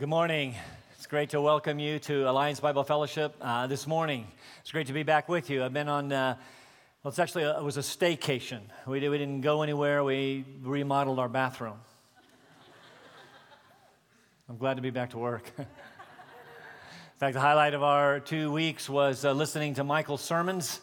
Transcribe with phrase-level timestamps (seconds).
[0.00, 0.54] Good morning.
[0.96, 4.26] It's great to welcome you to Alliance Bible Fellowship uh, this morning.
[4.62, 5.62] It's great to be back with you.
[5.62, 6.36] I've been on, uh,
[7.02, 8.60] well, it's actually, a, it was a staycation.
[8.86, 11.74] We, did, we didn't go anywhere, we remodeled our bathroom.
[14.48, 15.52] I'm glad to be back to work.
[15.58, 15.66] In
[17.18, 20.80] fact, the highlight of our two weeks was uh, listening to Michael's sermons.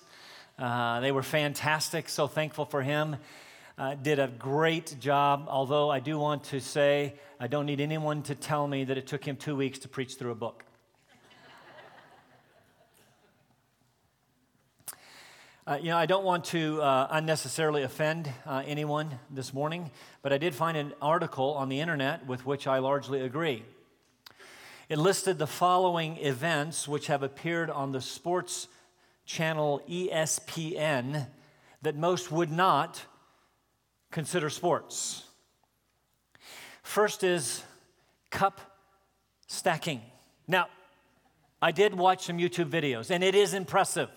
[0.60, 3.16] Uh, they were fantastic, so thankful for him.
[3.80, 8.24] Uh, did a great job, although I do want to say I don't need anyone
[8.24, 10.66] to tell me that it took him two weeks to preach through a book.
[15.68, 19.92] Uh, you know, I don't want to uh, unnecessarily offend uh, anyone this morning,
[20.24, 23.64] but I did find an article on the internet with which I largely agree.
[24.90, 28.70] It listed the following events which have appeared on the sports
[29.28, 31.28] channel ESPN
[31.84, 33.04] that most would not
[34.18, 35.26] consider sports.
[36.82, 37.64] First is
[38.32, 38.60] cup
[39.46, 40.02] stacking.
[40.48, 40.70] Now,
[41.62, 44.10] I did watch some YouTube videos, and it is impressive.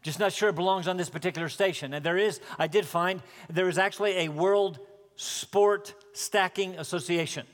[0.00, 1.92] Just not sure it belongs on this particular station.
[1.92, 4.78] And there is, I did find, there is actually a World
[5.16, 7.44] Sport Stacking Association.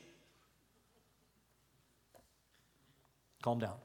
[3.42, 3.78] Calm down.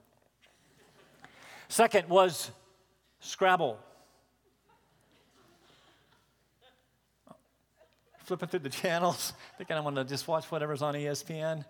[1.69, 2.51] Second was
[3.19, 3.79] Scrabble.
[8.29, 11.65] Flipping through the channels, thinking I'm going to just watch whatever's on ESPN,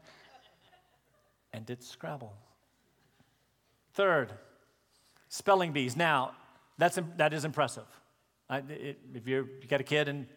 [1.54, 2.34] and did Scrabble.
[3.94, 4.34] Third,
[5.30, 5.96] spelling bees.
[5.96, 6.34] Now,
[6.78, 7.86] that's, that is impressive.
[8.50, 10.28] I, it, if you got a kid and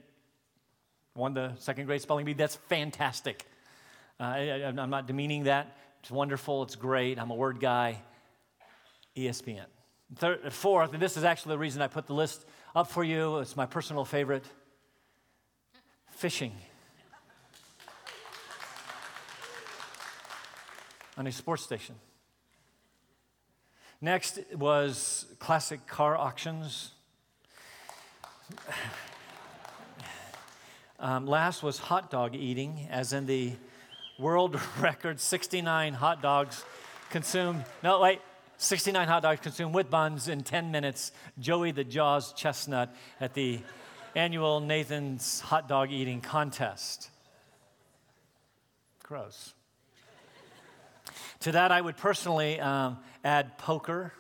[1.17, 3.45] won the second grade spelling bee, that's fantastic.
[4.21, 5.77] Uh, I, am not demeaning that.
[6.03, 6.63] It's wonderful.
[6.63, 7.19] It's great.
[7.19, 8.01] I'm a word guy.
[9.17, 9.67] ESPN.
[10.15, 12.45] Third, fourth, and this is actually the reason I put the list
[12.77, 13.39] up for you.
[13.39, 14.45] It's my personal favorite
[16.23, 16.53] fishing
[21.17, 21.97] on a sports station.
[24.01, 26.93] Next was classic car auctions.
[31.01, 33.55] Um, last was hot dog eating, as in the
[34.17, 36.65] world record 69 hot dogs
[37.11, 37.65] consumed.
[37.83, 38.21] No, wait,
[38.59, 41.11] 69 hot dogs consumed with buns in 10 minutes.
[41.41, 43.59] Joey the Jaws Chestnut at the
[44.15, 47.11] annual Nathan's hot dog eating contest.
[49.03, 49.55] Gross.
[51.41, 54.13] to that, I would personally um, add poker,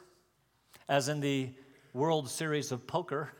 [0.88, 1.50] as in the
[1.92, 3.30] World Series of Poker,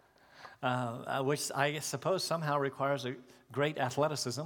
[0.62, 3.14] uh, uh, which I suppose somehow requires a
[3.52, 4.42] great athleticism.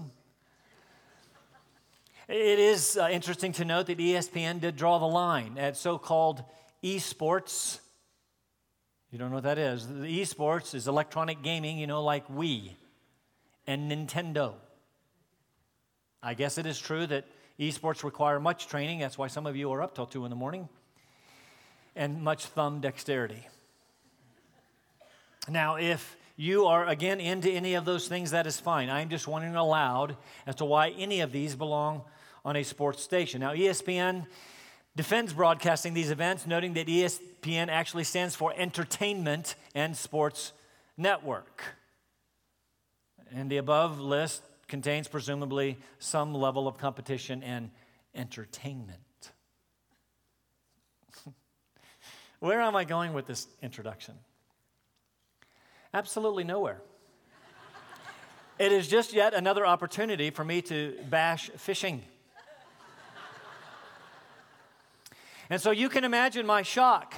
[2.28, 6.42] It is uh, interesting to note that ESPN did draw the line at so called
[6.82, 7.78] esports
[9.12, 9.86] you don't know what that is?
[9.86, 12.72] The esports is electronic gaming, you know, like Wii
[13.66, 14.54] and Nintendo.
[16.22, 17.26] I guess it is true that
[17.60, 19.00] esports require much training.
[19.00, 20.68] That's why some of you are up till 2 in the morning.
[21.94, 23.46] And much thumb dexterity.
[25.46, 28.88] Now, if you are again into any of those things, that is fine.
[28.88, 32.02] I'm just wondering aloud as to why any of these belong
[32.46, 33.40] on a sports station.
[33.40, 34.26] Now, ESPN
[34.97, 40.53] defends broadcasting these events, noting that ESPN actually stands for Entertainment and Sports
[40.97, 41.62] Network.
[43.34, 47.70] And the above list contains presumably some level of competition and
[48.14, 48.98] entertainment.
[52.41, 54.14] Where am I going with this introduction?
[55.94, 56.80] Absolutely nowhere.
[58.59, 62.03] it is just yet another opportunity for me to bash fishing.
[65.52, 67.12] And so you can imagine my shock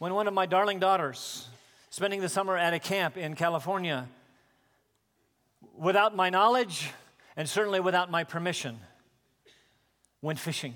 [0.00, 1.46] when one of my darling daughters,
[1.88, 4.08] spending the summer at a camp in California,
[5.78, 6.90] without my knowledge
[7.36, 8.80] and certainly without my permission,
[10.20, 10.74] went fishing.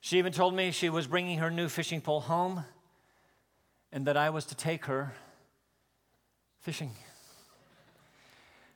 [0.00, 2.64] She even told me she was bringing her new fishing pole home
[3.92, 5.12] and that I was to take her
[6.60, 6.92] fishing.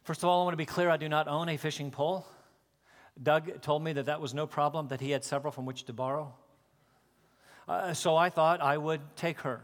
[0.05, 2.27] First of all, I want to be clear I do not own a fishing pole.
[3.23, 5.93] Doug told me that that was no problem, that he had several from which to
[5.93, 6.35] borrow.
[7.69, 9.61] Uh, so I thought I would take her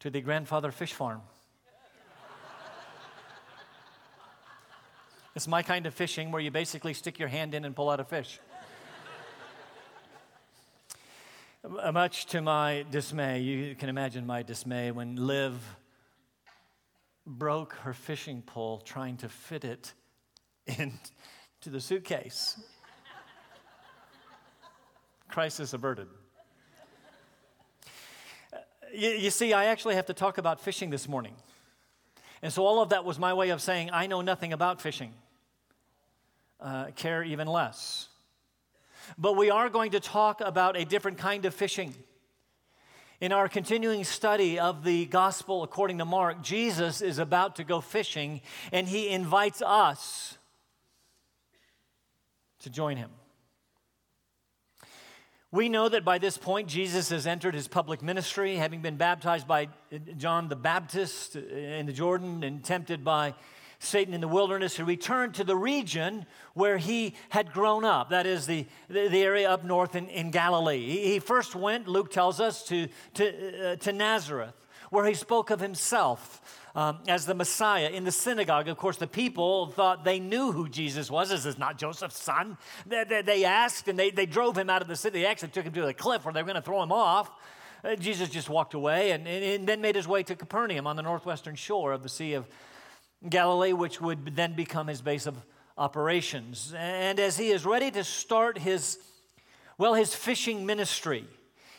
[0.00, 1.22] to the grandfather fish farm.
[5.36, 8.00] it's my kind of fishing where you basically stick your hand in and pull out
[8.00, 8.40] a fish.
[11.80, 15.60] Uh, much to my dismay, you can imagine my dismay when Liv
[17.26, 19.92] broke her fishing pole trying to fit it
[20.78, 20.92] in
[21.66, 22.60] to the suitcase.
[25.28, 26.06] Crisis averted.
[28.94, 31.34] You, you, see, I actually have to talk about fishing this morning.
[32.40, 35.12] And so all of that was my way of saying, I know nothing about fishing.
[36.60, 38.08] uh, care even less.
[39.18, 41.94] But we are going to talk about a different kind of fishing.
[43.20, 47.80] In our continuing study of the gospel according to Mark, Jesus is about to go
[47.80, 48.40] fishing
[48.72, 50.36] and he invites us
[52.66, 53.10] to join him.
[55.52, 59.46] We know that by this point, Jesus has entered his public ministry, having been baptized
[59.46, 59.68] by
[60.16, 63.34] John the Baptist in the Jordan and tempted by
[63.78, 64.76] Satan in the wilderness.
[64.76, 69.48] He returned to the region where he had grown up, that is, the, the, area
[69.48, 70.84] up north in, in Galilee.
[70.84, 74.54] He, he, first went, Luke tells us, to, to, uh, to Nazareth,
[74.90, 76.65] where he spoke of himself.
[76.76, 78.68] Um, as the Messiah in the synagogue.
[78.68, 81.32] Of course, the people thought they knew who Jesus was.
[81.32, 82.58] Is This is not Joseph's son.
[82.84, 85.20] They, they, they asked and they, they drove him out of the city.
[85.20, 87.30] They actually took him to the cliff where they were going to throw him off.
[87.82, 90.96] Uh, Jesus just walked away and, and, and, then made his way to Capernaum on
[90.96, 92.46] the northwestern shore of the Sea of
[93.26, 95.34] Galilee, which would then become his base of
[95.78, 96.74] operations.
[96.76, 98.98] And as he is ready to start his,
[99.78, 101.24] well, his fishing ministry,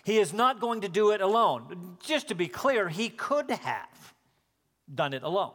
[0.03, 1.97] he is not going to do it alone.
[2.03, 3.96] Just to be clear, he could have
[4.93, 5.53] done it alone.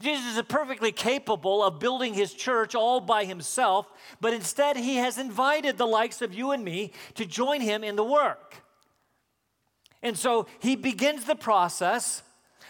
[0.00, 3.90] Jesus is perfectly capable of building his church all by himself,
[4.20, 7.96] but instead he has invited the likes of you and me to join him in
[7.96, 8.62] the work.
[10.02, 12.22] And so he begins the process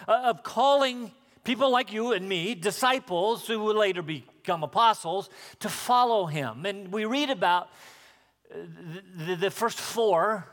[0.06, 1.10] uh, of calling
[1.42, 5.28] people like you and me, disciples who will later become apostles,
[5.60, 6.64] to follow him.
[6.64, 7.68] And we read about
[8.52, 8.58] uh,
[9.26, 10.46] the, the first four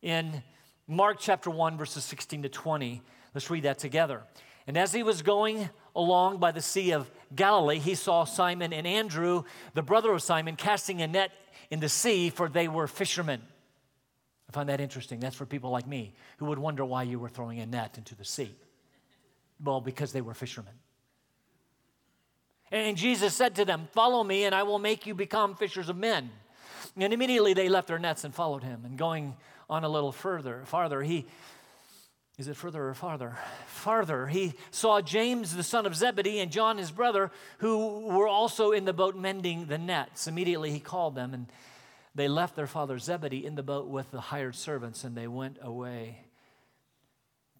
[0.00, 0.42] in
[0.86, 3.02] Mark chapter 1, verses 16 to 20.
[3.34, 4.22] Let's read that together.
[4.66, 8.86] And as he was going along by the Sea of Galilee, he saw Simon and
[8.86, 9.44] Andrew,
[9.74, 11.32] the brother of Simon, casting a net
[11.70, 13.42] in the sea, for they were fishermen.
[14.48, 15.18] I find that interesting.
[15.18, 18.14] That's for people like me who would wonder why you were throwing a net into
[18.14, 18.54] the sea.
[19.62, 20.74] Well, because they were fishermen.
[22.70, 25.96] And Jesus said to them, Follow me, and I will make you become fishers of
[25.96, 26.30] men.
[26.96, 28.82] And immediately they left their nets and followed him.
[28.84, 29.36] And going
[29.70, 31.26] on a little further, farther, he
[32.42, 33.38] is it further or farther?
[33.68, 38.72] Farther, he saw James, the son of Zebedee, and John, his brother, who were also
[38.72, 40.26] in the boat mending the nets.
[40.26, 41.46] Immediately he called them, and
[42.16, 45.58] they left their father Zebedee in the boat with the hired servants, and they went
[45.62, 46.24] away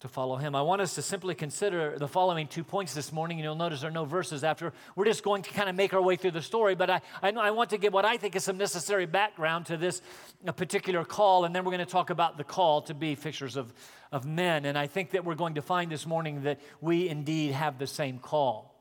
[0.03, 0.53] to follow him.
[0.53, 3.37] I want us to simply consider the following two points this morning.
[3.37, 4.73] And you'll notice there are no verses after.
[4.97, 7.29] We're just going to kind of make our way through the story, but I, I,
[7.29, 10.01] I want to give what I think is some necessary background to this
[10.45, 13.55] uh, particular call, and then we're going to talk about the call to be fishers
[13.55, 13.73] of,
[14.11, 14.65] of men.
[14.65, 17.87] And I think that we're going to find this morning that we indeed have the
[17.87, 18.75] same call.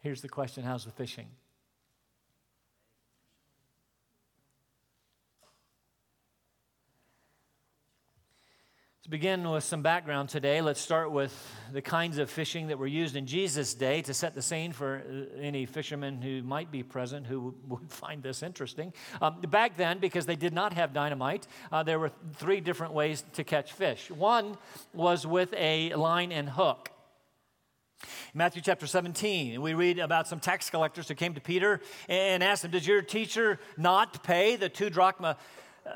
[0.00, 1.28] Here's the question How's the fishing?
[9.08, 10.60] Begin with some background today.
[10.60, 11.32] Let's start with
[11.72, 15.02] the kinds of fishing that were used in Jesus' day to set the scene for
[15.02, 18.92] uh, any fishermen who might be present who would find this interesting.
[19.22, 23.24] Um, back then, because they did not have dynamite, uh, there were three different ways
[23.34, 24.10] to catch fish.
[24.10, 24.58] One
[24.92, 26.90] was with a line and hook.
[28.34, 32.64] Matthew chapter 17, we read about some tax collectors who came to Peter and asked
[32.64, 35.38] him, Does your teacher not pay the two drachma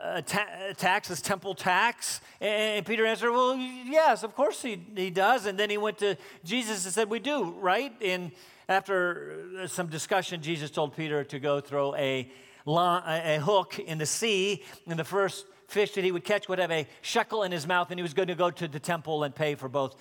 [0.02, 2.20] uh, ta- tax, this temple tax?
[2.40, 5.46] And Peter answered, Well, yes, of course he, he does.
[5.46, 7.92] And then he went to Jesus and said, We do, right?
[8.02, 8.32] And
[8.68, 12.30] after uh, some discussion, Jesus told Peter to go throw a,
[12.66, 14.62] a hook in the sea.
[14.86, 17.90] And the first fish that he would catch would have a shekel in his mouth,
[17.90, 19.96] and he was going to go to the temple and pay for both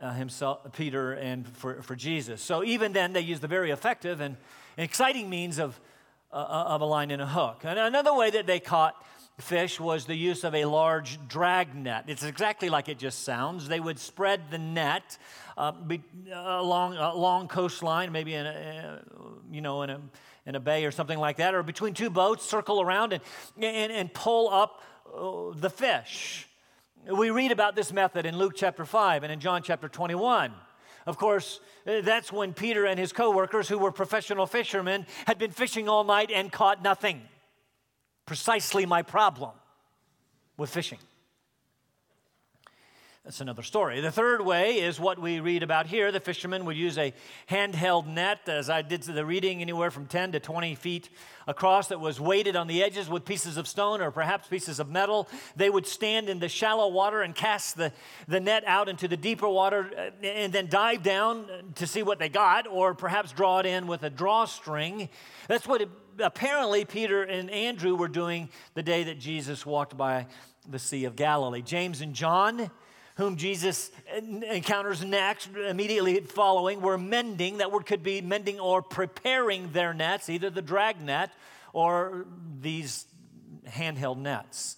[0.00, 2.42] uh, himself, Peter, and for, for Jesus.
[2.42, 4.36] So even then, they used the very effective and,
[4.76, 5.78] and exciting means of,
[6.32, 7.62] uh, of a line and a hook.
[7.64, 8.94] And another way that they caught
[9.38, 12.04] fish was the use of a large drag net.
[12.06, 13.68] It's exactly like it just sounds.
[13.68, 15.18] They would spread the net
[15.56, 20.00] uh, be, uh, along a long coastline, maybe in a, uh, you know in a
[20.44, 23.22] in a bay or something like that, or between two boats, circle around and
[23.60, 24.82] and, and pull up
[25.14, 26.48] uh, the fish.
[27.10, 30.52] We read about this method in Luke chapter five and in John chapter twenty one.
[31.04, 35.50] Of course, uh, that's when Peter and his co-workers, who were professional fishermen, had been
[35.50, 37.22] fishing all night and caught nothing
[38.26, 39.52] precisely my problem
[40.56, 40.98] with fishing.
[43.24, 44.00] That's another story.
[44.00, 46.10] The third way is what we read about here.
[46.10, 47.14] The fishermen would use a
[47.48, 51.08] handheld net, as I did the reading, anywhere from 10 to 20 feet
[51.46, 54.90] across, that was weighted on the edges with pieces of stone or perhaps pieces of
[54.90, 55.28] metal.
[55.54, 57.92] They would stand in the shallow water and cast the,
[58.26, 62.18] the net out into the deeper water uh, and then dive down to see what
[62.18, 65.08] they got, or perhaps draw it in with a drawstring.
[65.46, 65.88] That's what it,
[66.18, 70.26] apparently Peter and Andrew were doing the day that Jesus walked by
[70.68, 71.62] the Sea of Galilee.
[71.62, 72.70] James and John
[73.16, 77.58] whom Jesus encounters next, immediately following, were mending.
[77.58, 81.30] That word could be mending or preparing their nets, either the drag net
[81.72, 82.26] or
[82.60, 83.06] these
[83.68, 84.76] handheld nets.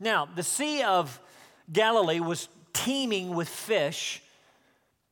[0.00, 1.20] Now, the Sea of
[1.72, 4.22] Galilee was teeming with fish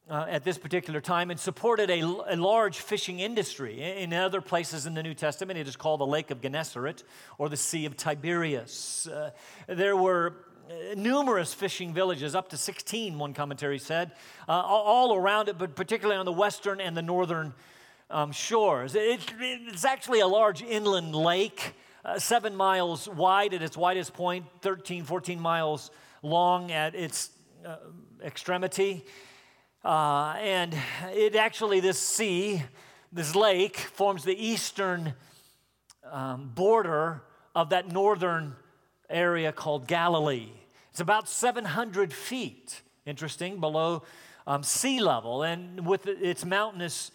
[0.09, 3.83] uh, at this particular time and supported a, a, large fishing industry.
[3.83, 7.05] In other places in the New Testament, it is called the Lake of Gennesaret
[7.39, 9.09] or the Sea of Tiberias.
[9.09, 9.31] Uh,
[9.67, 10.35] there were
[10.69, 14.13] uh, numerous fishing villages, up to 16, one commentary said,
[14.49, 17.55] uh, all around it, but particularly on the western and the northern
[18.11, 18.95] um, shores.
[18.95, 24.45] It, it's actually a large inland lake, uh, seven miles wide at its widest point,
[24.61, 25.91] 13, 14 miles
[26.23, 27.31] long at its
[27.65, 27.77] uh,
[28.23, 29.05] extremity.
[29.85, 30.75] Uh, and
[31.13, 32.63] it actually, this sea,
[33.13, 35.13] this lake, forms the eastern
[36.11, 37.23] um, border
[37.55, 38.57] of that northern
[39.11, 40.49] area called Galilee.
[40.91, 44.05] It's about 700 feet, interesting, below
[44.47, 45.43] um, sea level.
[45.43, 47.11] And with its mountainous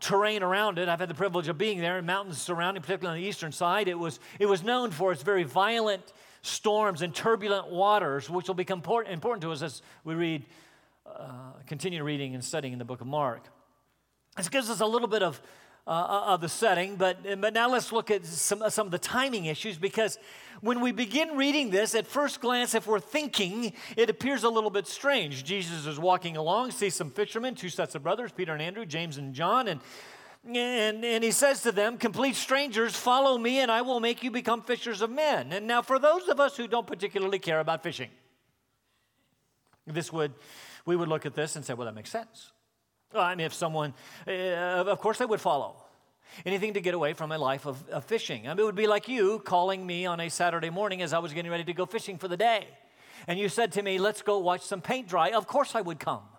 [0.00, 3.22] terrain around it, I've had the privilege of being there, and mountains surrounding, particularly on
[3.22, 7.68] the eastern side, it was, it was known for its very violent storms and turbulent
[7.68, 10.46] waters, which will become important, important to us as we read
[11.18, 13.44] uh, continue reading and studying in the book of Mark.
[14.36, 15.40] This gives us a little bit of,
[15.86, 19.46] uh, of the setting, but, but now let's look at some, some of the timing
[19.46, 20.18] issues because
[20.60, 24.70] when we begin reading this, at first glance, if we're thinking, it appears a little
[24.70, 25.44] bit strange.
[25.44, 29.18] Jesus is walking along, sees some fishermen, two sets of brothers, Peter and Andrew, James
[29.18, 29.80] and John, and
[30.48, 34.30] and, and he says to them, Complete strangers, follow me, and I will make you
[34.30, 35.52] become fishers of men.
[35.52, 38.10] And now, for those of us who don't particularly care about fishing,
[39.86, 40.32] this would
[40.86, 42.52] we would look at this and say, well, that makes sense.
[43.14, 43.92] I mean, if someone,
[44.26, 45.76] uh, of course, they would follow.
[46.44, 48.46] Anything to get away from a life of, of fishing.
[48.46, 51.18] I mean, it would be like you calling me on a Saturday morning as I
[51.18, 52.66] was getting ready to go fishing for the day.
[53.26, 55.30] And you said to me, let's go watch some paint dry.
[55.30, 56.22] Of course, I would come.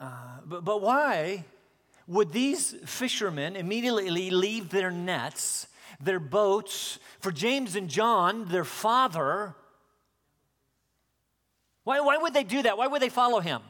[0.00, 1.44] Uh, but, but why
[2.08, 5.68] would these fishermen immediately leave their nets,
[6.00, 9.54] their boats, for James and John, their father,
[11.84, 12.76] why, why would they do that?
[12.76, 13.62] Why would they follow him?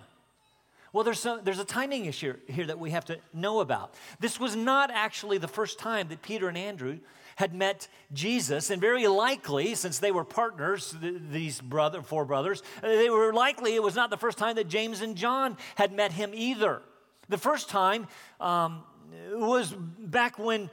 [0.92, 3.94] Well, there's, some, there's a timing issue here that we have to know about.
[4.20, 7.00] This was not actually the first time that Peter and Andrew
[7.34, 13.10] had met Jesus, and very likely, since they were partners, these brother, four brothers, they
[13.10, 16.30] were likely it was not the first time that James and John had met him
[16.32, 16.80] either.
[17.28, 18.06] The first time
[18.38, 18.84] um,
[19.32, 20.70] was back when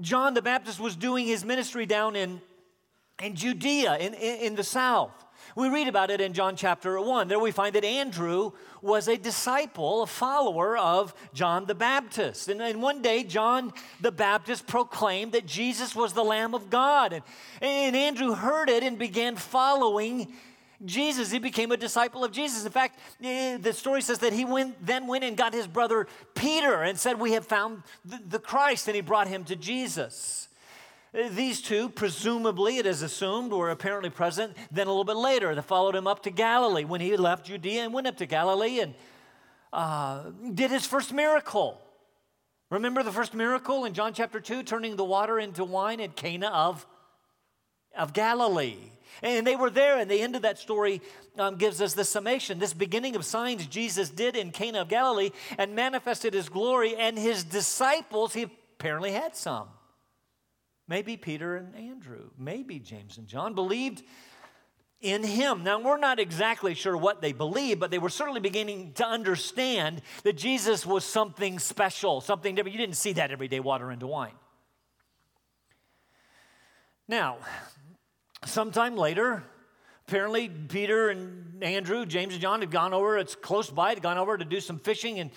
[0.00, 2.40] John the Baptist was doing his ministry down in,
[3.20, 5.24] in Judea, in, in, in the south.
[5.58, 7.26] We read about it in John chapter 1.
[7.26, 12.46] There we find that Andrew was a disciple, a follower of John the Baptist.
[12.46, 17.12] And, and one day, John the Baptist proclaimed that Jesus was the Lamb of God.
[17.12, 17.24] And,
[17.60, 20.32] and Andrew heard it and began following
[20.84, 21.32] Jesus.
[21.32, 22.64] He became a disciple of Jesus.
[22.64, 26.06] In fact, eh, the story says that he went, then went and got his brother
[26.36, 30.47] Peter and said, We have found the, the Christ, and he brought him to Jesus.
[31.12, 34.54] These two, presumably, it is assumed, were apparently present.
[34.70, 37.84] Then a little bit later, they followed him up to Galilee when he left Judea
[37.84, 38.94] and went up to Galilee and
[39.72, 41.80] uh, did his first miracle.
[42.70, 46.48] Remember the first miracle in John chapter 2, turning the water into wine at Cana
[46.48, 46.86] of,
[47.96, 48.76] of Galilee.
[49.22, 51.00] And they were there, and the end of that story
[51.38, 52.58] um, gives us the summation.
[52.58, 57.18] This beginning of signs Jesus did in Cana of Galilee and manifested his glory, and
[57.18, 59.68] his disciples, he apparently had some
[60.88, 64.02] maybe Peter and Andrew, maybe James and John, believed
[65.00, 65.62] in him.
[65.62, 70.02] Now, we're not exactly sure what they believed, but they were certainly beginning to understand
[70.24, 72.74] that Jesus was something special, something different.
[72.74, 74.34] You didn't see that every day, water into wine.
[77.06, 77.38] Now,
[78.44, 79.44] sometime later,
[80.08, 84.18] apparently Peter and Andrew, James and John had gone over, it's close by, had gone
[84.18, 85.30] over to do some fishing, and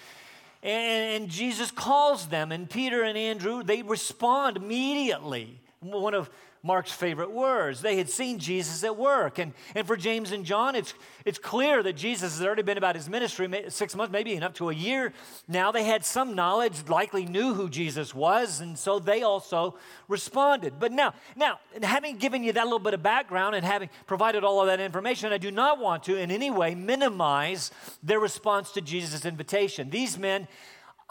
[0.63, 5.59] and, Jesus calls them, and Peter and Andrew, they respond immediately.
[5.81, 6.29] One of
[6.63, 7.81] Mark's favorite words.
[7.81, 9.39] They had seen Jesus at work.
[9.39, 10.93] And, and for James and John, it's,
[11.25, 14.53] it's clear that Jesus has already been about his ministry six months, maybe even up
[14.55, 15.11] to a year.
[15.47, 19.75] Now they had some knowledge, likely knew who Jesus was, and so they also
[20.07, 20.75] responded.
[20.79, 24.61] But now, now, having given you that little bit of background and having provided all
[24.61, 27.71] of that information, I do not want to in any way minimize
[28.03, 29.89] their response to Jesus' invitation.
[29.89, 30.47] These men,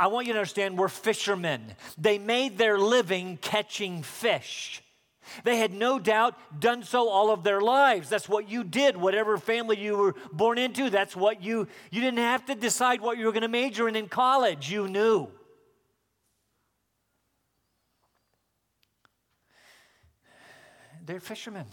[0.00, 1.74] I want you to understand, were fishermen.
[1.98, 4.82] They made their living catching fish.
[5.44, 8.08] They had no doubt done so all of their lives.
[8.08, 8.96] That's what you did.
[8.96, 13.18] Whatever family you were born into, that's what you, you didn't have to decide what
[13.18, 14.70] you were going to major in in college.
[14.70, 15.28] You knew.
[21.04, 21.66] They're fishermen.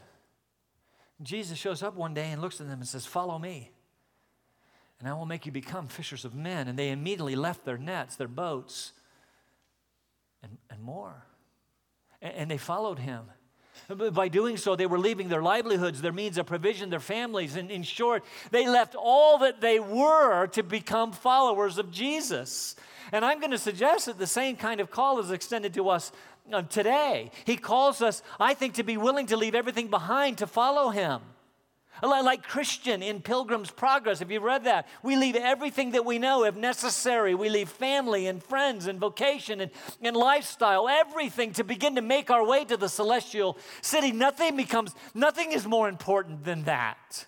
[1.24, 3.72] Jesus shows up one day and looks at them and says, Follow me,
[5.00, 6.68] and I will make you become fishers of men.
[6.68, 8.94] And they immediately left their nets, their boats,
[10.42, 11.26] and, and more.
[12.22, 13.26] And, and they followed him.
[14.12, 17.56] By doing so, they were leaving their livelihoods, their means of provision, their families.
[17.56, 22.76] And in short, they left all that they were to become followers of Jesus.
[23.12, 26.12] And I'm going to suggest that the same kind of call is extended to us
[26.52, 27.32] uh, today.
[27.46, 31.22] He calls us, I think, to be willing to leave everything behind to follow Him.
[32.02, 36.44] Like Christian in Pilgrim's Progress, if you've read that, we leave everything that we know
[36.44, 37.36] if necessary.
[37.36, 42.30] We leave family and friends and vocation and, and lifestyle, everything to begin to make
[42.32, 44.12] our way to the celestial city.
[44.12, 47.27] Nothing becomes, nothing is more important than that.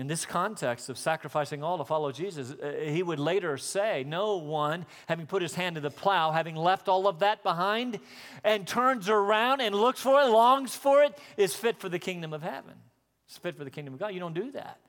[0.00, 4.38] In this context of sacrificing all to follow Jesus, uh, he would later say, No
[4.38, 8.00] one, having put his hand to the plow, having left all of that behind,
[8.42, 12.32] and turns around and looks for it, longs for it, is fit for the kingdom
[12.32, 12.72] of heaven.
[13.26, 14.14] It's fit for the kingdom of God.
[14.14, 14.80] You don't do that.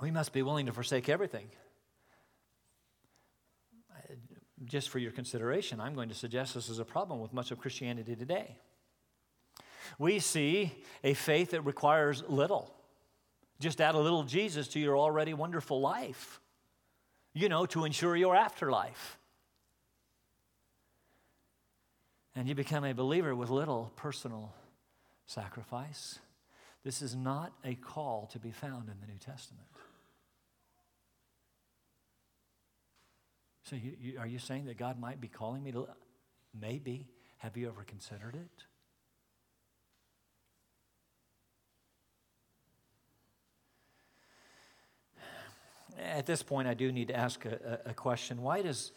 [0.00, 1.48] We must be willing to forsake everything.
[4.64, 7.58] Just for your consideration, I'm going to suggest this is a problem with much of
[7.58, 8.58] Christianity today.
[9.98, 10.72] We see
[11.02, 12.74] a faith that requires little.
[13.60, 16.40] Just add a little Jesus to your already wonderful life,
[17.32, 19.18] you know, to ensure your afterlife.
[22.36, 24.52] And you become a believer with little personal
[25.26, 26.18] sacrifice.
[26.82, 29.66] This is not a call to be found in the New Testament.
[33.62, 35.88] So, you, you, are you saying that God might be calling me to?
[36.60, 37.08] Maybe.
[37.38, 38.64] Have you ever considered it?
[45.98, 48.42] At this point, I do need to ask a, a question.
[48.42, 48.92] Why does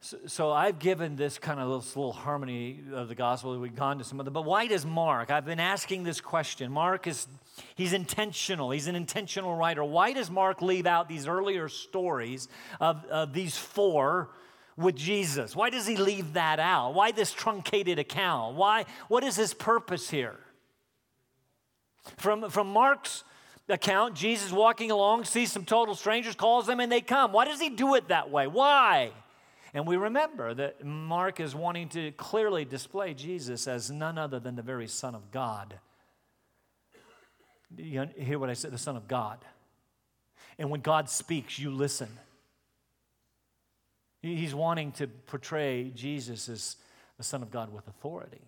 [0.00, 3.58] so, so, I've given this kind of this little harmony of the gospel.
[3.58, 5.30] We've gone to some of them, but why does Mark?
[5.30, 6.70] I've been asking this question.
[6.70, 7.26] Mark is
[7.74, 8.70] he's intentional.
[8.70, 9.82] He's an intentional writer.
[9.82, 12.48] Why does Mark leave out these earlier stories
[12.80, 14.30] of, of these four?
[14.76, 15.56] with Jesus?
[15.56, 16.92] Why does he leave that out?
[16.92, 18.56] Why this truncated account?
[18.56, 20.36] Why what is his purpose here?
[22.18, 23.24] From from Mark's
[23.68, 27.32] account, Jesus walking along, sees some total strangers, calls them, and they come.
[27.32, 28.46] Why does he do it that way?
[28.46, 29.12] Why?
[29.74, 34.56] And we remember that Mark is wanting to clearly display Jesus as none other than
[34.56, 35.78] the very Son of God.
[37.76, 38.70] You hear what I said?
[38.70, 39.38] The Son of God.
[40.58, 42.08] And when God speaks, you listen.
[44.22, 46.76] He's wanting to portray Jesus as
[47.18, 48.40] the Son of God with authority.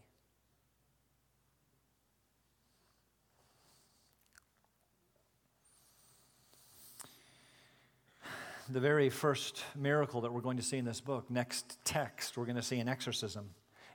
[8.70, 12.44] The very first miracle that we're going to see in this book, next text, we're
[12.44, 13.50] going to see an exorcism.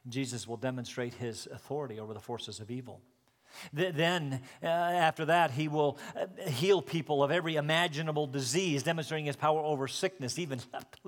[0.08, 3.02] Jesus will demonstrate his authority over the forces of evil.
[3.72, 9.36] Then, uh, after that, he will uh, heal people of every imaginable disease, demonstrating his
[9.36, 10.60] power over sickness, even,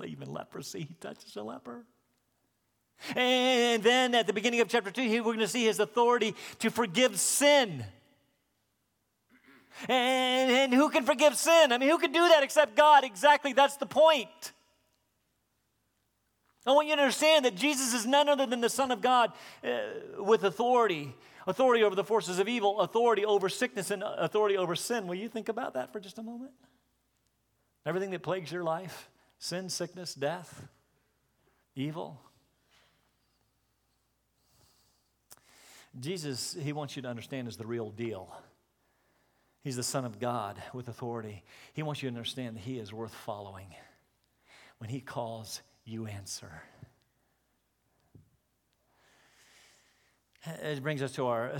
[0.04, 0.80] even leprosy.
[0.80, 1.84] He touches a leper.
[3.14, 6.70] And then at the beginning of chapter 2, we're going to see his authority to
[6.70, 7.84] forgive sin.
[9.88, 11.72] And, and who can forgive sin?
[11.72, 13.04] I mean, who can do that except God?
[13.04, 14.52] Exactly, that's the point.
[16.66, 19.32] I want you to understand that Jesus is none other than the Son of God
[19.62, 21.14] uh, with authority
[21.46, 25.06] authority over the forces of evil, authority over sickness, and authority over sin.
[25.06, 26.50] Will you think about that for just a moment?
[27.84, 29.08] Everything that plagues your life
[29.38, 30.66] sin, sickness, death,
[31.74, 32.20] evil.
[35.98, 38.34] Jesus, he wants you to understand, is the real deal.
[39.66, 41.42] He's the Son of God with authority.
[41.72, 43.66] He wants you to understand that He is worth following.
[44.78, 46.62] When He calls, you answer.
[50.62, 51.58] It brings us to our uh,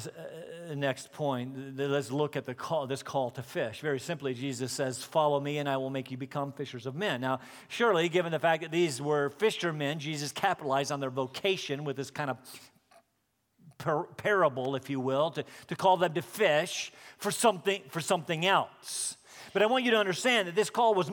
[0.71, 1.77] uh, next point.
[1.77, 3.81] Let's look at the call, this call to fish.
[3.81, 7.21] Very simply, Jesus says, Follow me, and I will make you become fishers of men.
[7.21, 11.97] Now, surely, given the fact that these were fishermen, Jesus capitalized on their vocation with
[11.97, 12.39] this kind of
[13.79, 18.47] par- parable, if you will, to, to call them to fish for something, for something
[18.47, 19.17] else.
[19.53, 21.11] But I want you to understand that this call was,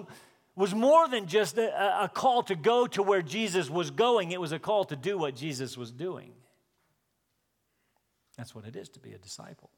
[0.55, 4.41] was more than just a, a call to go to where Jesus was going, it
[4.41, 6.31] was a call to do what Jesus was doing.
[8.37, 9.69] That's what it is to be a disciple.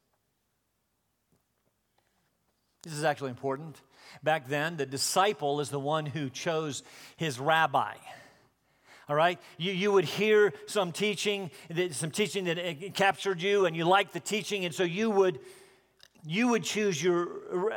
[2.82, 3.80] This is actually important.
[4.22, 6.82] Back then, the disciple is the one who chose
[7.16, 7.94] his rabbi
[9.08, 9.38] all right?
[9.56, 13.84] You, you would hear some teaching, that, some teaching that uh, captured you, and you
[13.84, 15.38] liked the teaching, and so you would,
[16.24, 17.28] you would choose your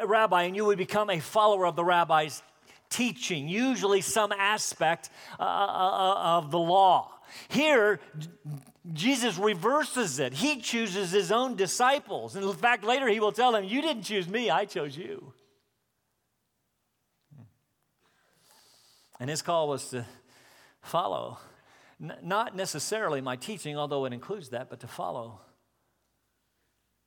[0.05, 2.41] rabbi and you would become a follower of the rabbi's
[2.89, 7.11] teaching, usually some aspect uh, uh, uh of the law.
[7.49, 7.99] Here,
[8.91, 10.33] Jesus reverses it.
[10.33, 12.35] He chooses his own disciples.
[12.35, 15.33] And in fact, later he will tell them, You didn't choose me, I chose you.
[19.19, 20.05] And his call was to
[20.81, 21.37] follow,
[21.99, 25.41] not necessarily my teaching, although it includes that, but to follow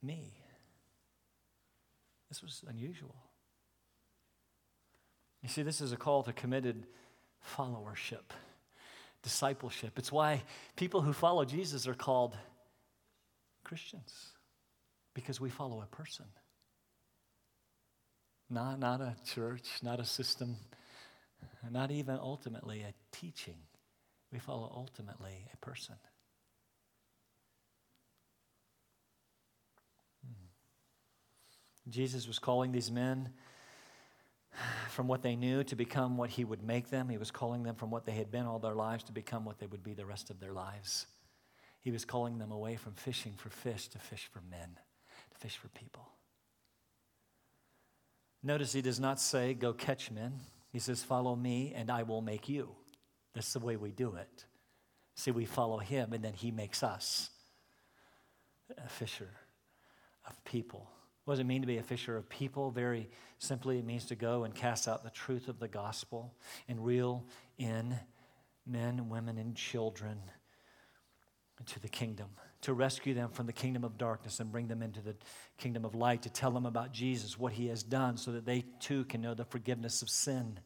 [0.03, 0.35] me.
[2.29, 3.15] This was unusual.
[5.43, 6.87] You see, this is a call to committed
[7.57, 8.31] followership,
[9.23, 9.99] discipleship.
[9.99, 10.43] It's why
[10.77, 12.37] people who follow Jesus are called
[13.65, 14.29] Christians,
[15.15, 16.27] because we follow a person.
[18.49, 20.57] Not, not a church, not a system,
[21.71, 23.59] not even ultimately a teaching.
[24.33, 25.97] We follow ultimately a person.
[30.25, 31.91] Hmm.
[31.91, 33.31] Jesus was calling these men
[34.91, 37.09] from what they knew to become what he would make them.
[37.09, 39.59] He was calling them from what they had been all their lives to become what
[39.59, 41.07] they would be the rest of their lives.
[41.81, 44.79] He was calling them away from fishing for fish to fish for men,
[45.33, 46.09] to fish for people.
[48.43, 50.41] Notice he does not say, Go catch men.
[50.73, 52.71] He says, Follow me and I will make you.
[53.35, 54.47] That's the way we do it.
[55.15, 57.31] See, we follow him and then he makes us
[58.77, 59.29] a fisher
[60.27, 60.91] of people.
[61.25, 62.71] What does it mean to be a fisher of people?
[62.71, 63.09] Very
[63.39, 66.35] simply, it means to go and cast out the truth of the gospel
[66.69, 67.25] and reel
[67.59, 67.95] in
[68.67, 70.19] men, women, and children
[71.61, 72.31] into the kingdom,
[72.63, 75.15] to rescue them from the kingdom of darkness and bring them into the
[75.59, 78.65] kingdom of light, to tell them about Jesus, what he has done, so that they
[78.81, 80.59] too can know the forgiveness of sin.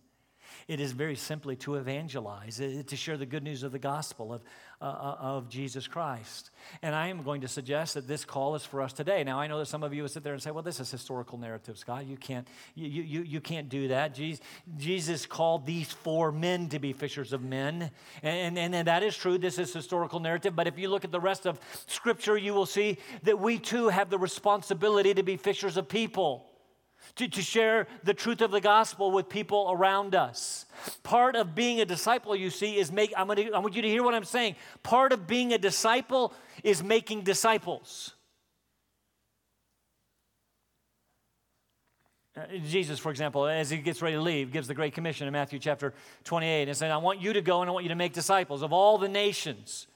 [0.69, 4.43] It is very simply to evangelize, to share the good news of the gospel of,
[4.81, 6.51] uh, uh, of Jesus Christ.
[6.83, 9.25] And I am going to suggest that this call is for us today.
[9.25, 10.91] Now, I know that some of you would sit there and say, well, this is
[10.91, 12.07] historical narrative, Scott.
[12.07, 14.15] You can't, you, you, you can't do that.
[14.15, 14.45] Jesus,
[14.77, 17.91] Jesus called these four men to be fishers of men.
[18.23, 19.39] And, and, and that is true.
[19.39, 20.57] This is historical narrative.
[20.57, 23.89] But if you look at the rest of Scripture, you will see that we too
[23.89, 26.51] have the responsibility to be fishers of people
[27.17, 30.67] to, to share the truth of the gospel with people around us.
[31.03, 33.89] Part of being a disciple, you see, is make, I'm gonna, I want you to
[33.89, 34.57] hear what I'm saying.
[34.83, 38.13] Part of being a disciple is making disciples.
[42.37, 45.33] Uh, Jesus, for example, as he gets ready to leave, gives the Great Commission in
[45.33, 47.95] Matthew chapter 28 and saying, I want you to go and I want you to
[47.95, 49.87] make disciples of all the nations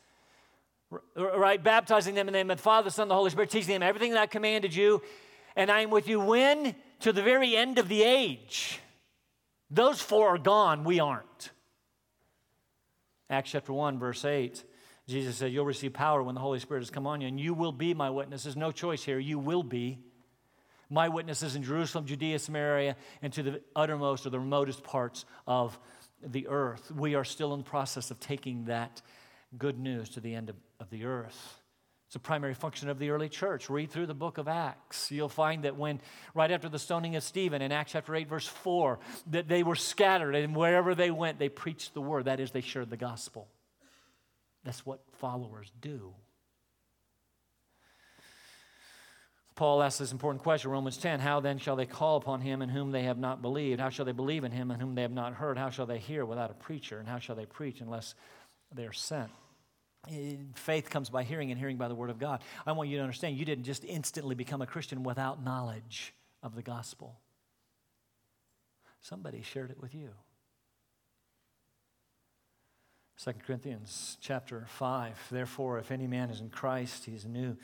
[1.14, 1.62] right?
[1.62, 3.83] Baptizing them in the name of the Father, the Son, the Holy Spirit, teaching them
[3.83, 5.00] everything that I commanded you.
[5.56, 6.74] And I am with you when?
[7.00, 8.80] To the very end of the age.
[9.70, 11.50] Those four are gone, we aren't.
[13.28, 14.64] Acts chapter 1, verse 8,
[15.06, 17.54] Jesus said, You'll receive power when the Holy Spirit has come on you, and you
[17.54, 18.56] will be my witnesses.
[18.56, 19.98] No choice here, you will be
[20.90, 25.78] my witnesses in Jerusalem, Judea, Samaria, and to the uttermost or the remotest parts of
[26.20, 26.90] the earth.
[26.90, 29.00] We are still in the process of taking that
[29.56, 31.60] good news to the end of, of the earth.
[32.11, 33.70] It's a primary function of the early church.
[33.70, 35.12] Read through the book of Acts.
[35.12, 36.01] You'll find that when,
[36.35, 39.77] right after the stoning of Stephen in Acts chapter 8, verse 4, that they were
[39.77, 42.25] scattered and wherever they went, they preached the word.
[42.25, 43.46] That is, they shared the gospel.
[44.64, 46.12] That's what followers do.
[49.55, 52.70] Paul asks this important question, Romans 10 How then shall they call upon him in
[52.70, 53.79] whom they have not believed?
[53.79, 55.57] How shall they believe in him in whom they have not heard?
[55.57, 56.99] How shall they hear without a preacher?
[56.99, 58.16] And how shall they preach unless
[58.75, 59.31] they are sent?
[60.54, 62.42] Faith comes by hearing, and hearing by the Word of God.
[62.66, 66.54] I want you to understand you didn't just instantly become a Christian without knowledge of
[66.54, 67.20] the gospel.
[69.00, 70.10] Somebody shared it with you.
[73.22, 75.28] 2 Corinthians chapter 5.
[75.30, 77.56] Therefore, if any man is in Christ, he is new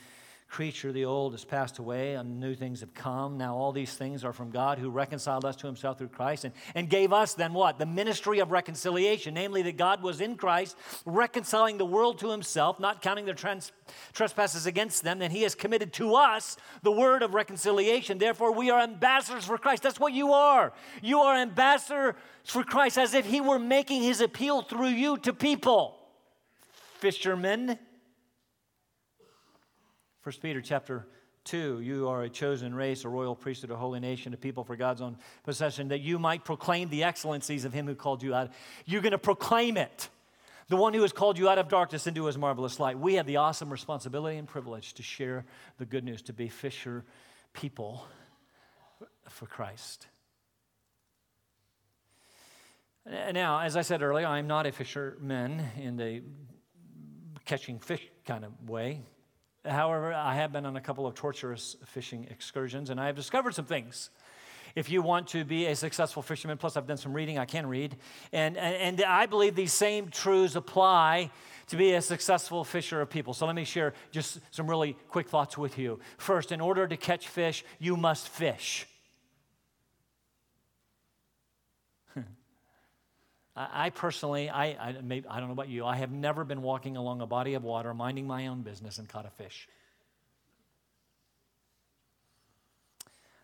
[0.47, 0.91] creature.
[0.91, 3.37] The old has passed away, and new things have come.
[3.37, 6.53] Now, all these things are from God who reconciled us to himself through Christ and,
[6.73, 7.77] and gave us then what?
[7.77, 12.79] The ministry of reconciliation, namely that God was in Christ, reconciling the world to himself,
[12.79, 13.71] not counting their trans-
[14.13, 15.19] trespasses against them.
[15.19, 18.17] Then he has committed to us the word of reconciliation.
[18.17, 19.83] Therefore, we are ambassadors for Christ.
[19.83, 20.73] That's what you are.
[21.01, 25.33] You are ambassadors for Christ as if he were making his appeal through you to
[25.33, 25.95] people.
[26.99, 27.77] Fishermen
[30.27, 31.07] 1 Peter chapter
[31.45, 34.75] 2 You are a chosen race, a royal priesthood, a holy nation, a people for
[34.75, 38.51] God's own possession, that you might proclaim the excellencies of him who called you out.
[38.83, 40.09] You're going to proclaim it.
[40.67, 42.99] The one who has called you out of darkness into his marvelous light.
[42.99, 45.45] We have the awesome responsibility and privilege to share
[45.77, 47.05] the good news, to be fisher
[47.53, 48.05] people
[49.29, 50.07] for Christ.
[53.05, 56.21] Now, as I said earlier, I'm not a fisherman in the
[57.45, 59.03] catching fish kind of way.
[59.67, 63.53] However, I have been on a couple of torturous fishing excursions and I have discovered
[63.53, 64.09] some things.
[64.77, 66.55] if you want to be a successful fisherman.
[66.57, 67.95] Plus, I've done some reading, I can read.
[68.31, 71.31] And, and, and I believe these same truths apply
[71.67, 73.33] to be a successful fisher of people.
[73.33, 75.99] So let me share just some really quick thoughts with you.
[76.19, 78.85] First, in order to catch fish, you must fish.
[83.57, 87.21] I personally, I, I, I don't know about you, I have never been walking along
[87.21, 89.67] a body of water, minding my own business, and caught a fish.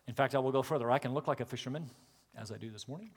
[0.07, 0.91] In fact, I will go further.
[0.91, 1.89] I can look like a fisherman,
[2.37, 3.09] as I do this morning.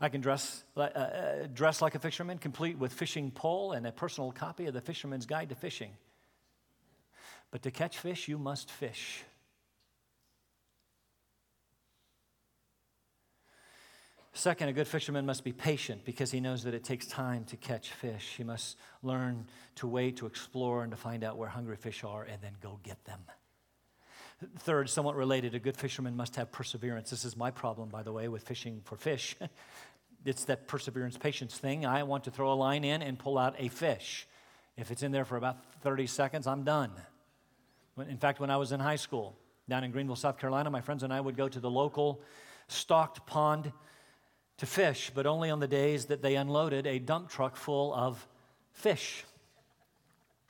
[0.00, 3.92] I can dress, uh, uh, dress like a fisherman, complete with fishing pole and a
[3.92, 5.92] personal copy of the Fisherman's Guide to Fishing.
[7.52, 9.22] But to catch fish, you must fish.
[14.36, 17.56] Second, a good fisherman must be patient because he knows that it takes time to
[17.56, 18.34] catch fish.
[18.36, 22.24] He must learn to wait, to explore, and to find out where hungry fish are
[22.24, 23.20] and then go get them.
[24.58, 27.10] Third, somewhat related, a good fisherman must have perseverance.
[27.10, 29.36] This is my problem, by the way, with fishing for fish.
[30.24, 31.86] it's that perseverance, patience thing.
[31.86, 34.26] I want to throw a line in and pull out a fish.
[34.76, 36.90] If it's in there for about 30 seconds, I'm done.
[37.96, 39.36] In fact, when I was in high school
[39.68, 42.20] down in Greenville, South Carolina, my friends and I would go to the local
[42.66, 43.72] stocked pond
[44.58, 48.26] to fish, but only on the days that they unloaded a dump truck full of
[48.72, 49.24] fish.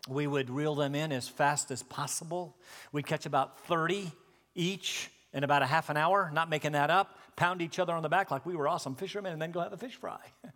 [0.09, 2.57] We would reel them in as fast as possible.
[2.93, 4.13] We'd catch about 30
[4.55, 8.03] each in about a half an hour, not making that up, pound each other on
[8.03, 10.21] the back like we were awesome fishermen, and then go have a fish fry.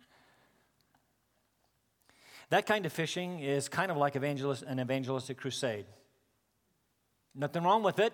[2.49, 5.85] that kind of fishing is kind of like evangelist, an evangelistic crusade.
[7.35, 8.13] Nothing wrong with it,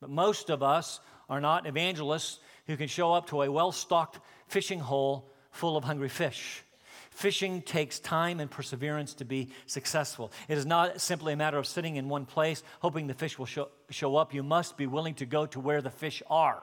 [0.00, 4.20] but most of us are not evangelists who can show up to a well stocked
[4.48, 6.62] fishing hole full of hungry fish.
[7.10, 10.32] Fishing takes time and perseverance to be successful.
[10.48, 13.46] It is not simply a matter of sitting in one place hoping the fish will
[13.46, 14.34] show, show up.
[14.34, 16.62] You must be willing to go to where the fish are.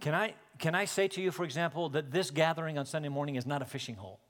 [0.00, 3.36] Can I, can I say to you, for example, that this gathering on Sunday morning
[3.36, 4.20] is not a fishing hole?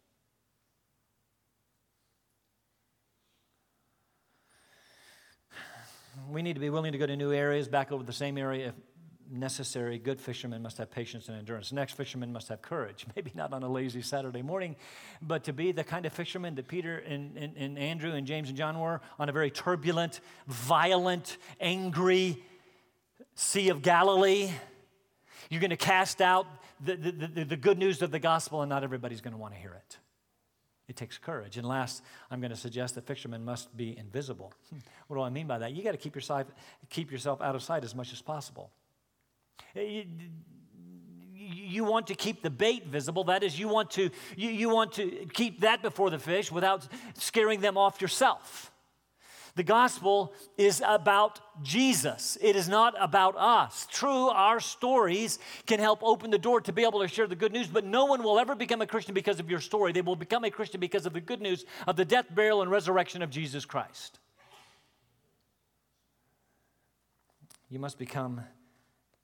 [6.32, 8.68] We need to be willing to go to new areas, back over the same area
[8.68, 8.74] if
[9.30, 9.98] necessary.
[9.98, 11.72] Good fishermen must have patience and endurance.
[11.72, 13.06] Next, fishermen must have courage.
[13.16, 14.76] Maybe not on a lazy Saturday morning,
[15.20, 18.48] but to be the kind of fisherman that Peter and, and, and Andrew and James
[18.48, 22.42] and John were on a very turbulent, violent, angry
[23.34, 24.50] Sea of Galilee.
[25.50, 26.46] You're going to cast out
[26.84, 29.54] the, the, the, the good news of the gospel, and not everybody's going to want
[29.54, 29.98] to hear it.
[30.92, 31.56] It takes courage.
[31.56, 34.52] And last, I'm going to suggest that fishermen must be invisible.
[34.68, 34.80] Hmm.
[35.06, 35.72] What do I mean by that?
[35.72, 36.48] You got to keep yourself,
[36.90, 38.70] keep yourself out of sight as much as possible.
[39.74, 40.02] Eh,
[41.32, 43.24] you, you want to keep the bait visible.
[43.24, 46.86] That is, you want to, you, you want to keep that before the fish without
[47.14, 48.70] scaring them off yourself.
[49.54, 52.38] The gospel is about Jesus.
[52.40, 53.86] It is not about us.
[53.90, 57.52] True, our stories can help open the door to be able to share the good
[57.52, 59.92] news, but no one will ever become a Christian because of your story.
[59.92, 62.70] They will become a Christian because of the good news of the death, burial, and
[62.70, 64.20] resurrection of Jesus Christ.
[67.68, 68.40] You must become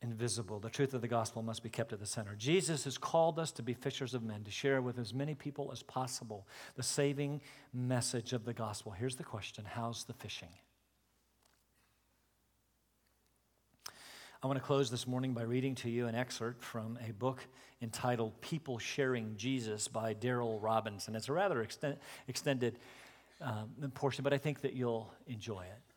[0.01, 0.61] invisible.
[0.61, 2.35] The truth of the gospel must be kept at the center.
[2.37, 5.71] Jesus has called us to be fishers of men, to share with as many people
[5.73, 7.41] as possible the saving
[7.75, 8.93] message of the gospel.
[8.93, 10.51] Here's the question How's the fishing?
[14.41, 17.45] I want to close this morning by reading to you an excerpt from a book
[17.83, 21.17] entitled People Sharing Jesus by Darrell Robinson.
[21.17, 21.97] It's a rather extend,
[22.29, 22.79] extended
[23.41, 25.88] um, portion, but I think that you'll enjoy it.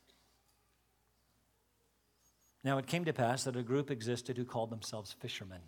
[2.63, 5.61] Now it came to pass that a group existed who called themselves fishermen.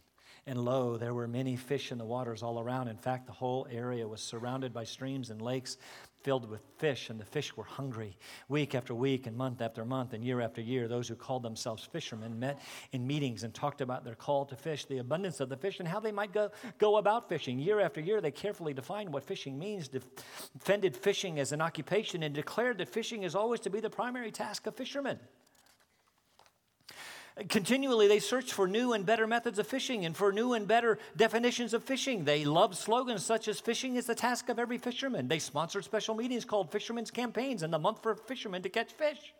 [0.46, 2.90] And lo, there were many fish in the waters all around.
[2.90, 5.78] In fact, the whole area was surrounded by streams and lakes
[6.22, 8.18] filled with fish, and the fish were hungry.
[8.48, 11.84] Week after week, and month after month, and year after year, those who called themselves
[11.84, 12.62] fishermen met
[12.94, 15.88] in meetings and talked about their call to fish, the abundance of the fish, and
[15.88, 17.60] how they might go, go about fishing.
[17.60, 22.34] Year after year, they carefully defined what fishing means, defended fishing as an occupation, and
[22.34, 25.20] declared that fishing is always to be the primary task of fishermen.
[27.50, 31.00] Continually, they search for new and better methods of fishing and for new and better
[31.18, 32.26] definitions of fishing.
[32.26, 35.28] They love slogans such as fishing is the task of every fisherman.
[35.28, 39.34] They sponsored special meetings called Fishermen's Campaigns and the Month for Fishermen to catch fish.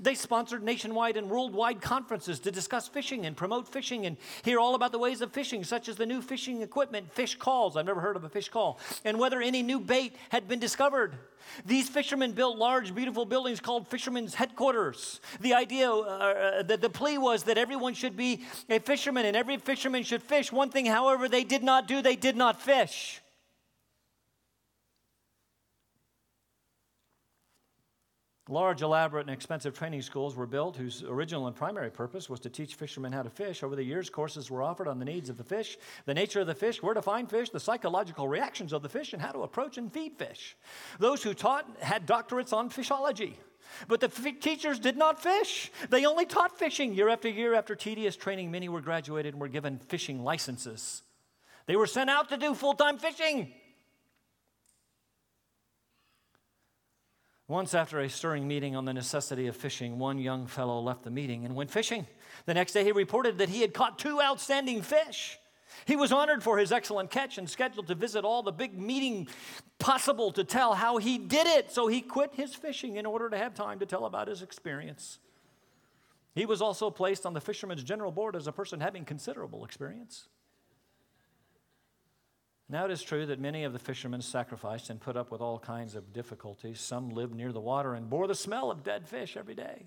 [0.00, 4.74] They sponsored nationwide and worldwide conferences to discuss fishing and promote fishing and hear all
[4.74, 7.76] about the ways of fishing, such as the new fishing equipment, fish calls.
[7.76, 11.18] I've never heard of a fish call, and whether any new bait had been discovered.
[11.64, 15.20] These fishermen built large, beautiful buildings called fishermen's headquarters.
[15.40, 19.36] The idea, uh, uh, the, the plea was that everyone should be a fisherman and
[19.36, 20.52] every fisherman should fish.
[20.52, 23.21] One thing, however, they did not do, they did not fish.
[28.52, 32.50] Large, elaborate, and expensive training schools were built whose original and primary purpose was to
[32.50, 33.62] teach fishermen how to fish.
[33.62, 36.46] Over the years, courses were offered on the needs of the fish, the nature of
[36.46, 39.40] the fish, where to find fish, the psychological reactions of the fish, and how to
[39.40, 40.54] approach and feed fish.
[40.98, 43.36] Those who taught had doctorates on fishology.
[43.88, 45.72] But the f- teachers did not fish.
[45.88, 46.92] They only taught fishing.
[46.92, 51.00] Year after year, after tedious training, many were graduated and were given fishing licenses.
[51.64, 53.54] They were sent out to do full time fishing.
[57.52, 61.10] Once, after a stirring meeting on the necessity of fishing, one young fellow left the
[61.10, 62.06] meeting and went fishing.
[62.46, 65.38] The next day, he reported that he had caught two outstanding fish.
[65.84, 69.28] He was honored for his excellent catch and scheduled to visit all the big meeting
[69.78, 71.70] possible to tell how he did it.
[71.70, 75.18] So he quit his fishing in order to have time to tell about his experience.
[76.34, 80.26] He was also placed on the Fishermen's General Board as a person having considerable experience.
[82.72, 85.58] Now it is true that many of the fishermen sacrificed and put up with all
[85.58, 86.80] kinds of difficulties.
[86.80, 89.84] Some lived near the water and bore the smell of dead fish every day.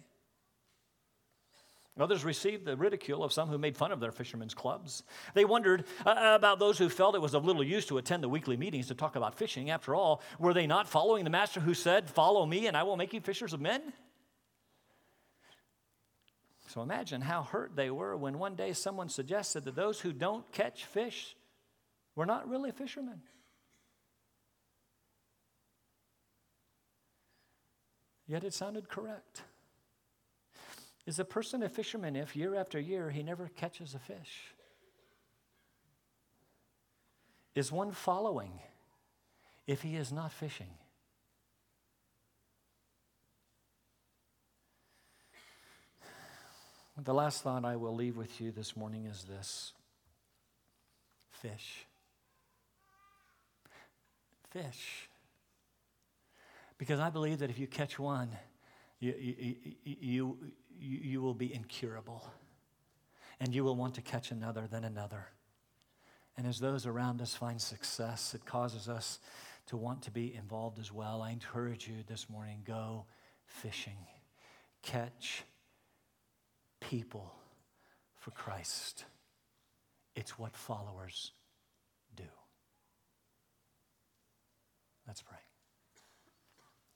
[2.00, 5.02] Others received the ridicule of some who made fun of their fishermen's clubs.
[5.34, 8.30] They wondered uh, about those who felt it was of little use to attend the
[8.30, 9.72] weekly meetings to talk about fishing.
[9.72, 12.98] After all, were they not following the master who said, Follow me and I will
[12.98, 13.82] make you fishers of men?
[16.68, 20.52] So imagine how hurt they were when one day someone suggested that those who don't
[20.52, 21.36] catch fish
[22.16, 23.22] we're not really fishermen.
[28.28, 29.42] Yet it sounded correct.
[31.06, 34.54] Is a person a fisherman if year after year he never catches a fish?
[37.54, 38.60] Is one following
[39.68, 40.72] if he is not fishing?
[46.98, 49.74] The last thought I will leave with you this morning is this
[51.30, 51.86] fish
[54.56, 55.10] fish.
[56.78, 58.30] Because I believe that if you catch one,
[59.00, 60.38] you, you, you,
[60.80, 62.26] you, you will be incurable.
[63.42, 65.28] And you will want to catch another, then another.
[66.38, 69.20] And as those around us find success, it causes us
[69.68, 71.22] to want to be involved as well.
[71.22, 73.06] I encourage you this morning go
[73.46, 73.98] fishing,
[74.82, 75.44] catch
[76.80, 77.36] people
[78.16, 79.04] for Christ.
[80.16, 81.34] It's what followers
[82.16, 82.24] do.
[85.08, 85.45] Let's pray.